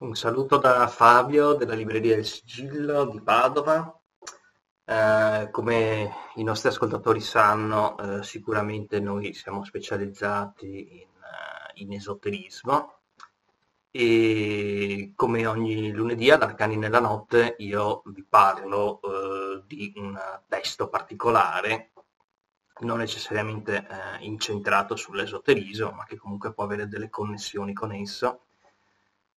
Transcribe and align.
Un 0.00 0.14
saluto 0.14 0.56
da 0.56 0.86
Fabio 0.88 1.52
della 1.52 1.74
Libreria 1.74 2.14
del 2.14 2.24
Sigillo 2.24 3.04
di 3.04 3.20
Padova. 3.20 4.00
Eh, 4.82 5.48
come 5.50 6.10
i 6.36 6.42
nostri 6.42 6.70
ascoltatori 6.70 7.20
sanno, 7.20 7.98
eh, 7.98 8.22
sicuramente 8.22 8.98
noi 8.98 9.34
siamo 9.34 9.62
specializzati 9.62 11.02
in, 11.02 11.08
uh, 11.08 11.82
in, 11.82 11.92
esoterismo 11.92 13.00
e 13.90 15.12
come 15.14 15.44
ogni 15.44 15.92
lunedì 15.92 16.30
ad 16.30 16.44
Arcani 16.44 16.78
nella 16.78 17.00
Notte 17.00 17.56
io 17.58 18.00
vi 18.06 18.24
parlo 18.24 19.00
uh, 19.02 19.62
di 19.66 19.92
un 19.96 20.18
testo 20.48 20.88
particolare, 20.88 21.92
non 22.80 22.96
necessariamente 22.96 23.86
uh, 23.86 24.24
incentrato 24.24 24.96
sull'esoterismo, 24.96 25.90
ma 25.90 26.04
che 26.04 26.16
comunque 26.16 26.54
può 26.54 26.64
avere 26.64 26.88
delle 26.88 27.10
connessioni 27.10 27.74
con 27.74 27.92
esso. 27.92 28.44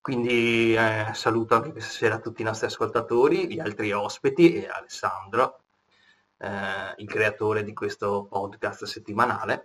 Quindi 0.04 0.76
eh, 0.76 1.14
saluto 1.14 1.56
anche 1.56 1.72
questa 1.72 1.94
sera 1.94 2.20
tutti 2.20 2.42
i 2.42 2.44
nostri 2.44 2.66
ascoltatori, 2.66 3.48
gli 3.48 3.62
altri 3.62 3.94
ospiti 3.94 4.54
e 4.54 4.68
Alessandro, 4.68 5.62
eh, 6.40 6.94
il 6.98 7.08
creatore 7.08 7.64
di 7.64 7.72
questo 7.72 8.28
podcast 8.30 8.84
settimanale. 8.84 9.62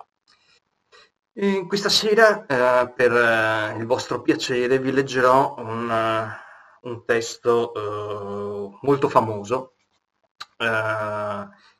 E 1.32 1.64
questa 1.66 1.88
sera, 1.88 2.46
eh, 2.46 2.88
per 2.88 3.12
eh, 3.12 3.78
il 3.78 3.86
vostro 3.86 4.22
piacere, 4.22 4.78
vi 4.78 4.92
leggerò 4.92 5.56
un, 5.58 5.90
uh, 5.90 6.88
un 6.88 7.04
testo 7.04 7.72
uh, 7.74 8.78
molto 8.82 9.08
famoso 9.08 9.72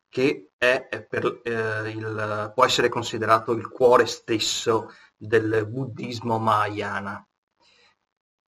che 0.09 0.51
è 0.57 1.07
per, 1.07 1.41
il, 1.45 2.51
può 2.53 2.65
essere 2.65 2.89
considerato 2.89 3.53
il 3.53 3.69
cuore 3.69 4.05
stesso 4.05 4.91
del 5.15 5.65
buddismo 5.65 6.39
mahayana. 6.39 7.25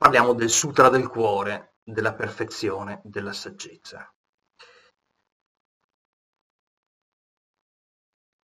Parliamo 0.02 0.34
del 0.34 0.50
Sutra 0.50 0.90
del 0.90 1.08
Cuore, 1.08 1.76
della 1.84 2.16
perfezione, 2.16 3.02
della 3.04 3.34
saggezza. 3.34 4.12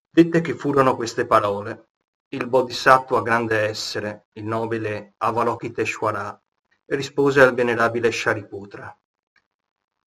Dette 0.08 0.42
che 0.42 0.54
furono 0.54 0.96
queste 0.96 1.26
parole, 1.26 1.88
il 2.28 2.48
Bodhisattva 2.48 3.24
grande 3.24 3.62
essere, 3.62 4.28
il 4.34 4.46
nobile 4.46 5.16
Avalokiteshvara, 5.18 6.40
rispose 6.86 7.42
al 7.42 7.56
venerabile 7.56 8.12
Shariputra. 8.12 8.96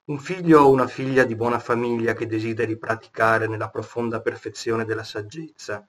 Un 0.05 0.19
figlio 0.21 0.61
o 0.61 0.71
una 0.71 0.87
figlia 0.87 1.25
di 1.25 1.35
buona 1.35 1.59
famiglia 1.59 2.13
che 2.13 2.29
desideri 2.29 2.79
praticare 2.79 3.49
nella 3.49 3.71
profonda 3.71 4.21
perfezione 4.21 4.85
della 4.85 5.03
saggezza, 5.03 5.85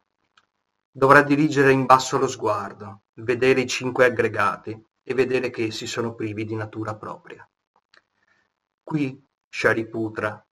dovrà 0.90 1.22
dirigere 1.22 1.72
in 1.72 1.86
basso 1.86 2.18
lo 2.18 2.28
sguardo, 2.28 3.04
vedere 3.14 3.62
i 3.62 3.68
cinque 3.68 4.06
aggregati 4.06 4.90
e 5.04 5.14
vedere 5.14 5.50
che 5.50 5.66
essi 5.66 5.88
sono 5.88 6.14
privi 6.14 6.46
di 6.46 6.56
natura 6.56 6.96
propria. 6.96 7.48
Qui, 8.84 9.28
Shariputra, 9.48 10.46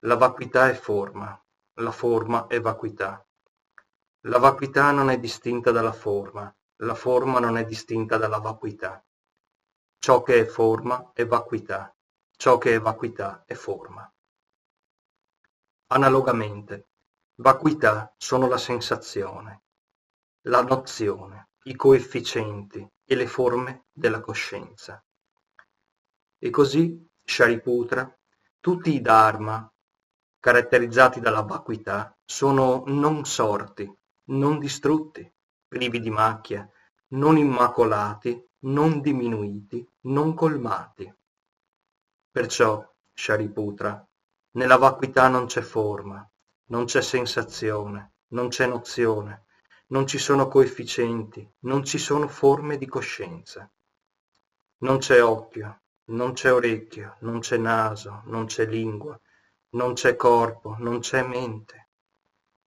la 0.00 0.16
vacuità 0.16 0.68
è 0.68 0.74
forma, 0.74 1.40
la 1.74 1.90
forma 1.90 2.46
è 2.46 2.60
vacuità. 2.60 3.26
La 4.26 4.38
vacuità 4.38 4.90
non 4.90 5.10
è 5.10 5.18
distinta 5.18 5.70
dalla 5.70 5.92
forma, 5.92 6.54
la 6.80 6.94
forma 6.94 7.38
non 7.38 7.56
è 7.56 7.64
distinta 7.64 8.16
dalla 8.16 8.38
vacuità. 8.38 9.04
Ciò 9.98 10.22
che 10.22 10.40
è 10.40 10.44
forma 10.44 11.10
è 11.14 11.26
vacuità, 11.26 11.94
ciò 12.36 12.58
che 12.58 12.74
è 12.74 12.80
vacuità 12.80 13.44
è 13.46 13.54
forma. 13.54 14.10
Analogamente, 15.88 16.88
vacuità 17.36 18.14
sono 18.16 18.46
la 18.48 18.58
sensazione, 18.58 19.62
la 20.42 20.62
nozione, 20.62 21.48
i 21.66 21.74
coefficienti, 21.74 22.88
e 23.04 23.14
le 23.14 23.26
forme 23.26 23.86
della 23.92 24.20
coscienza. 24.20 25.02
E 26.38 26.50
così, 26.50 27.08
Shariputra, 27.24 28.12
tutti 28.60 28.92
i 28.92 29.00
dharma, 29.00 29.72
caratterizzati 30.40 31.20
dalla 31.20 31.42
vacuità, 31.42 32.16
sono 32.24 32.82
non 32.86 33.24
sorti, 33.24 33.92
non 34.26 34.58
distrutti, 34.58 35.32
privi 35.68 36.00
di 36.00 36.10
macchia, 36.10 36.68
non 37.08 37.36
immacolati, 37.36 38.44
non 38.60 39.00
diminuiti, 39.00 39.88
non 40.02 40.34
colmati. 40.34 41.12
Perciò, 42.30 42.84
Shariputra, 43.12 44.04
nella 44.52 44.76
vacuità 44.76 45.28
non 45.28 45.46
c'è 45.46 45.62
forma, 45.62 46.28
non 46.66 46.84
c'è 46.84 47.00
sensazione, 47.02 48.14
non 48.28 48.48
c'è 48.48 48.66
nozione, 48.66 49.45
non 49.88 50.04
ci 50.08 50.18
sono 50.18 50.48
coefficienti, 50.48 51.48
non 51.60 51.84
ci 51.84 51.98
sono 51.98 52.26
forme 52.26 52.76
di 52.76 52.86
coscienza. 52.86 53.70
Non 54.78 54.98
c'è 54.98 55.22
occhio, 55.22 55.82
non 56.06 56.32
c'è 56.32 56.52
orecchio, 56.52 57.16
non 57.20 57.38
c'è 57.38 57.56
naso, 57.56 58.22
non 58.24 58.46
c'è 58.46 58.66
lingua, 58.66 59.18
non 59.70 59.94
c'è 59.94 60.16
corpo, 60.16 60.74
non 60.78 60.98
c'è 60.98 61.22
mente. 61.22 61.90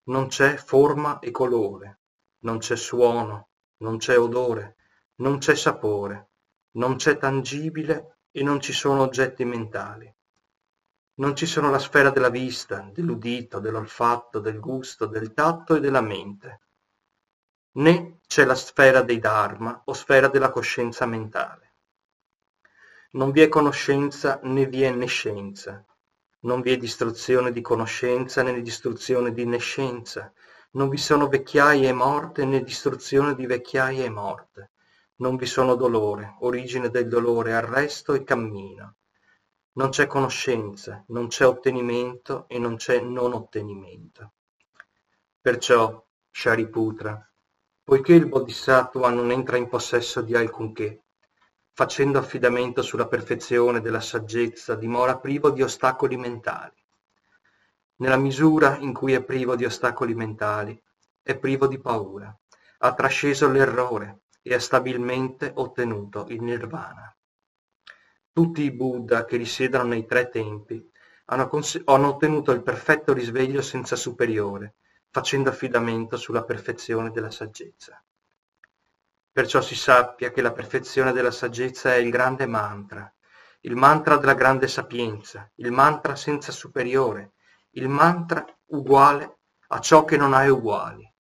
Non 0.04 0.28
c'è 0.28 0.56
forma 0.56 1.20
e 1.20 1.30
colore, 1.32 2.00
non 2.44 2.60
c'è 2.60 2.78
suono, 2.78 3.50
non 3.78 3.98
c'è 3.98 4.18
odore, 4.18 4.78
non 5.16 5.40
c'è 5.40 5.56
sapore, 5.56 6.30
non 6.72 6.96
c'è 6.96 7.18
tangibile 7.18 8.20
e 8.32 8.44
non 8.44 8.62
ci 8.62 8.72
sono 8.72 9.02
oggetti 9.02 9.44
mentali. 9.44 10.12
Non 11.16 11.36
ci 11.36 11.46
sono 11.46 11.70
la 11.70 11.80
sfera 11.80 12.12
della 12.12 12.30
vista, 12.30 12.90
dell'udito, 12.94 13.60
dell'olfatto, 13.60 14.40
del 14.40 14.60
gusto, 14.62 15.06
del 15.06 15.34
tatto 15.34 15.76
e 15.76 15.82
della 15.82 16.02
mente 16.02 16.62
né 17.74 18.20
c'è 18.28 18.46
la 18.46 18.56
sfera 18.56 19.02
dei 19.02 19.20
dharma 19.20 19.82
o 19.86 19.94
sfera 19.94 20.28
della 20.28 20.50
coscienza 20.50 21.06
mentale. 21.06 21.76
Non 23.12 23.32
vi 23.32 23.42
è 23.42 23.48
conoscenza 23.48 24.40
né 24.44 24.68
vi 24.68 24.84
è 24.84 24.92
nescenza, 24.92 25.84
non 26.42 26.62
vi 26.62 26.72
è 26.72 26.78
distruzione 26.78 27.52
di 27.52 27.62
conoscenza 27.62 28.44
né 28.44 28.62
distruzione 28.62 29.34
di 29.34 29.46
nescenza, 29.46 30.32
non 30.72 30.90
vi 30.90 30.98
sono 30.98 31.28
vecchiaie 31.28 31.88
e 31.88 31.94
morte 31.94 32.46
né 32.46 32.64
distruzione 32.64 33.36
di 33.36 33.46
vecchiaie 33.46 34.06
e 34.06 34.10
morte, 34.10 34.72
non 35.18 35.36
vi 35.36 35.46
sono 35.46 35.76
dolore, 35.76 36.36
origine 36.40 36.90
del 36.90 37.08
dolore, 37.08 37.54
arresto 37.54 38.14
e 38.14 38.24
cammino. 38.24 38.96
Non 39.74 39.90
c'è 39.90 40.08
conoscenza, 40.08 41.04
non 41.08 41.28
c'è 41.28 41.46
ottenimento 41.46 42.48
e 42.48 42.60
non 42.60 42.76
c'è 42.76 43.00
non 43.00 43.34
ottenimento. 43.34 44.34
Perciò, 45.42 46.06
Shariputra, 46.30 47.29
Poiché 47.90 48.14
il 48.14 48.28
Bodhisattva 48.28 49.10
non 49.10 49.32
entra 49.32 49.58
in 49.58 49.68
possesso 49.68 50.22
di 50.22 50.36
alcunché, 50.36 51.06
facendo 51.74 52.20
affidamento 52.20 52.84
sulla 52.84 53.08
perfezione 53.08 53.82
della 53.82 54.00
saggezza, 54.00 54.76
dimora 54.76 55.18
privo 55.18 55.50
di 55.50 55.64
ostacoli 55.64 56.16
mentali. 56.16 56.76
Nella 57.96 58.18
misura 58.18 58.78
in 58.78 58.94
cui 58.94 59.14
è 59.14 59.24
privo 59.24 59.56
di 59.56 59.66
ostacoli 59.66 60.14
mentali, 60.14 60.80
è 61.24 61.36
privo 61.36 61.66
di 61.66 61.80
paura, 61.80 62.32
ha 62.78 62.94
trasceso 62.94 63.50
l'errore 63.50 64.20
e 64.44 64.54
ha 64.54 64.60
stabilmente 64.60 65.52
ottenuto 65.56 66.28
il 66.30 66.44
nirvana. 66.44 67.12
Tutti 68.32 68.62
i 68.62 68.72
Buddha 68.72 69.26
che 69.26 69.36
risiedono 69.36 69.86
nei 69.86 70.06
tre 70.06 70.30
tempi 70.30 70.88
hanno, 71.26 71.48
cons- 71.48 71.82
hanno 71.86 72.10
ottenuto 72.10 72.52
il 72.52 72.62
perfetto 72.62 73.14
risveglio 73.14 73.64
senza 73.64 73.96
superiore, 73.96 74.76
facendo 75.12 75.50
affidamento 75.50 76.18
sulla 76.18 76.44
perfezione 76.44 77.10
della 77.10 77.32
saggezza. 77.32 78.04
Perciò 79.32 79.62
si 79.62 79.76
sappia 79.76 80.32
che 80.32 80.42
la 80.42 80.52
perfezione 80.52 81.12
della 81.12 81.32
saggezza 81.32 81.94
è 81.94 81.98
il 81.98 82.12
grande 82.12 82.46
mantra, 82.46 83.12
il 83.62 83.76
mantra 83.76 84.18
della 84.18 84.36
grande 84.36 84.68
sapienza, 84.68 85.50
il 85.56 85.72
mantra 85.72 86.16
senza 86.16 86.52
superiore, 86.52 87.34
il 87.72 87.88
mantra 87.88 88.46
uguale 88.68 89.40
a 89.70 89.80
ciò 89.80 90.06
che 90.06 90.18
non 90.18 90.34
ha 90.34 90.50
uguali, 90.52 91.12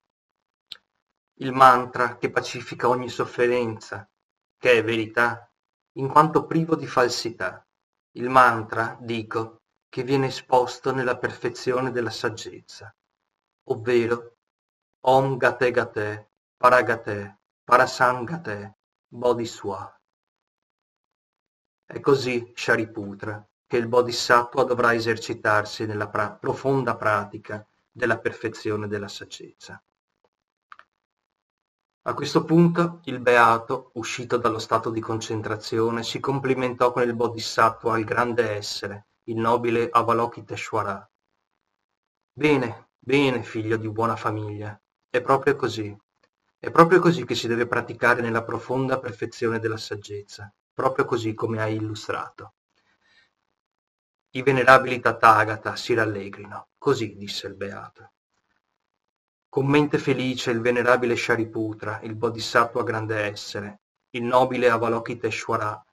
il 1.35 1.51
mantra 1.51 2.17
che 2.17 2.29
pacifica 2.29 2.87
ogni 2.87 3.09
sofferenza, 3.09 4.07
che 4.57 4.71
è 4.73 4.83
verità, 4.83 5.51
in 5.93 6.07
quanto 6.07 6.45
privo 6.45 6.75
di 6.75 6.85
falsità, 6.85 7.65
il 8.13 8.29
mantra, 8.29 8.97
dico, 8.99 9.61
che 9.89 10.03
viene 10.03 10.27
esposto 10.27 10.93
nella 10.93 11.17
perfezione 11.17 11.91
della 11.91 12.11
saggezza 12.11 12.93
ovvero 13.65 14.37
Om 15.01 15.37
Gate 15.37 15.71
Gate, 15.71 16.31
Paragate, 16.57 17.39
Parasangate, 17.63 18.77
Bodhiswa. 19.07 19.99
È 21.85 21.99
così, 21.99 22.51
Shariputra, 22.55 23.47
che 23.65 23.77
il 23.77 23.87
Bodhisattva 23.87 24.63
dovrà 24.63 24.93
esercitarsi 24.93 25.85
nella 25.85 26.09
pra- 26.09 26.31
profonda 26.31 26.95
pratica 26.95 27.65
della 27.91 28.19
perfezione 28.19 28.87
della 28.87 29.07
saggezza. 29.07 29.81
A 32.03 32.13
questo 32.13 32.43
punto 32.45 33.01
il 33.05 33.19
beato, 33.19 33.91
uscito 33.93 34.37
dallo 34.37 34.59
stato 34.59 34.89
di 34.89 34.99
concentrazione, 34.99 36.03
si 36.03 36.19
complimentò 36.19 36.91
con 36.91 37.03
il 37.03 37.15
Bodhisattva 37.15 37.93
al 37.93 38.03
grande 38.03 38.51
essere, 38.51 39.07
il 39.23 39.37
nobile 39.37 39.89
Avalokiteshvara. 39.91 41.07
Bene, 42.33 42.88
Bene, 43.09 43.41
figlio 43.41 43.75
di 43.75 43.89
buona 43.89 44.15
famiglia, 44.15 44.79
è 45.09 45.19
proprio 45.19 45.55
così. 45.55 45.97
È 46.59 46.69
proprio 46.69 46.99
così 46.99 47.25
che 47.25 47.33
si 47.33 47.47
deve 47.47 47.65
praticare 47.65 48.21
nella 48.21 48.43
profonda 48.43 48.99
perfezione 48.99 49.57
della 49.57 49.77
saggezza, 49.77 50.53
proprio 50.71 51.05
così 51.05 51.33
come 51.33 51.59
hai 51.59 51.73
illustrato. 51.73 52.53
I 54.29 54.43
venerabili 54.43 54.99
Tathagata 54.99 55.75
si 55.75 55.95
rallegrino, 55.95 56.67
così 56.77 57.15
disse 57.15 57.47
il 57.47 57.55
beato. 57.55 58.11
Con 59.49 59.65
mente 59.65 59.97
felice 59.97 60.51
il 60.51 60.61
venerabile 60.61 61.15
Shariputra, 61.15 62.01
il 62.03 62.13
bodhisattva 62.13 62.83
grande 62.83 63.21
essere, 63.21 63.79
il 64.11 64.21
nobile 64.21 64.69
Avalokiteshvara, 64.69 65.83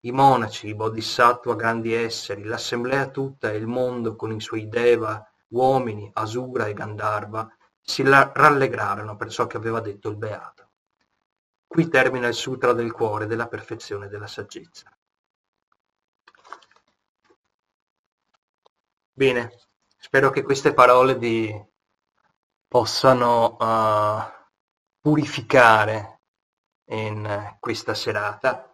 i 0.00 0.12
monaci, 0.12 0.68
i 0.68 0.74
bodhisattva 0.74 1.54
grandi 1.54 1.94
esseri, 1.94 2.42
l'assemblea 2.42 3.08
tutta 3.08 3.50
e 3.50 3.56
il 3.56 3.66
mondo 3.66 4.14
con 4.14 4.30
i 4.30 4.42
suoi 4.42 4.68
deva, 4.68 5.26
uomini, 5.48 6.10
asura 6.14 6.66
e 6.66 6.72
gandharva, 6.72 7.48
si 7.80 8.02
rallegrarono 8.02 9.16
per 9.16 9.30
ciò 9.30 9.46
che 9.46 9.56
aveva 9.56 9.80
detto 9.80 10.08
il 10.08 10.16
beato. 10.16 10.70
Qui 11.66 11.88
termina 11.88 12.26
il 12.26 12.34
Sutra 12.34 12.72
del 12.72 12.92
cuore 12.92 13.26
della 13.26 13.48
perfezione 13.48 14.08
della 14.08 14.26
saggezza. 14.26 14.90
Bene, 19.12 19.58
spero 19.96 20.30
che 20.30 20.42
queste 20.42 20.74
parole 20.74 21.16
vi 21.16 21.50
possano 22.68 23.56
uh, 23.56 24.20
purificare 25.00 26.20
in 26.88 27.56
questa 27.60 27.94
serata 27.94 28.72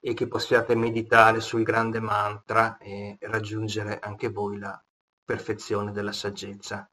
e 0.00 0.14
che 0.14 0.26
possiate 0.28 0.74
meditare 0.74 1.40
sul 1.40 1.62
grande 1.62 2.00
mantra 2.00 2.76
e 2.78 3.16
raggiungere 3.20 3.98
anche 3.98 4.30
voi 4.30 4.58
la 4.58 4.80
perfezione 5.26 5.90
della 5.90 6.12
saggezza. 6.12 6.88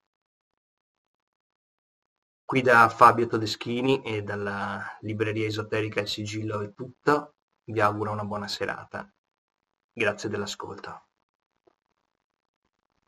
Qui 2.44 2.62
da 2.62 2.90
Fabio 2.90 3.28
Todeschini 3.28 4.04
e 4.04 4.24
dalla 4.24 4.98
libreria 5.02 5.48
esoterica 5.48 6.02
Il 6.02 6.08
Sigillo 6.08 6.62
è 6.62 6.74
tutto, 6.74 7.36
vi 7.66 7.80
auguro 7.80 8.12
una 8.12 8.26
buona 8.26 8.48
serata. 8.48 9.10
Grazie 9.94 10.30
dell'ascolto. 10.30 11.08